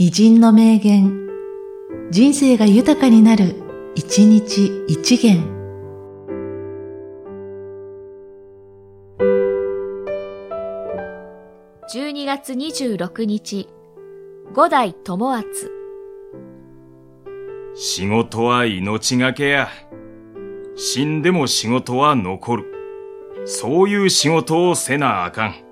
[0.00, 1.28] 偉人の名言、
[2.12, 3.56] 人生が豊かになる、
[3.96, 5.42] 一日一元。
[11.92, 13.68] 12月26日、
[14.54, 15.72] 五代友厚。
[17.74, 19.68] 仕事は命がけや。
[20.76, 22.64] 死んでも仕事は残る。
[23.46, 25.67] そういう仕事をせなあかん。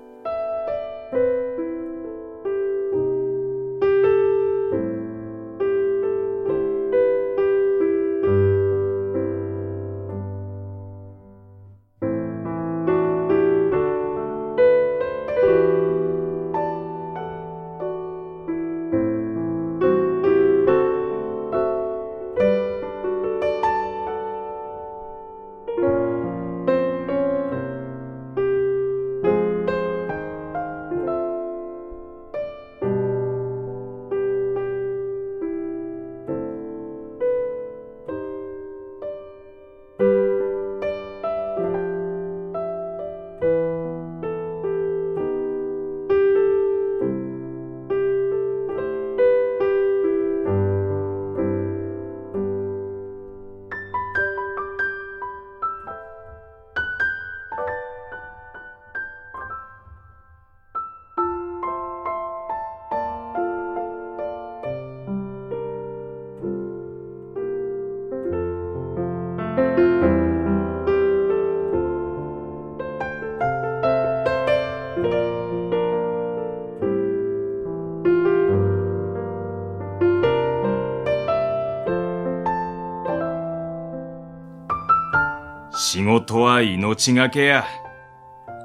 [85.79, 87.63] 仕事は命がけや。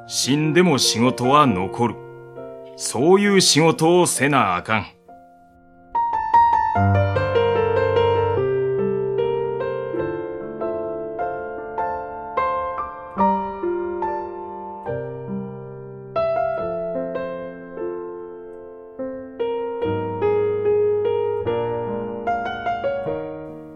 [0.07, 1.95] 死んでも仕事は残る。
[2.77, 4.87] そういう仕事をせなあかん。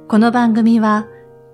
[0.09, 1.07] この番組は、